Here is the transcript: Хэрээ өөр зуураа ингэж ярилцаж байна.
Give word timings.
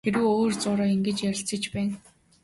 Хэрээ 0.05 0.25
өөр 0.35 0.53
зуураа 0.61 0.89
ингэж 0.95 1.17
ярилцаж 1.29 1.63
байна. 1.73 1.93